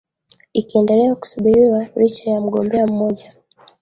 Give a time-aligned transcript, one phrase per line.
[0.53, 3.33] likiendelea kusubiriwa licha ya mgombea mmoja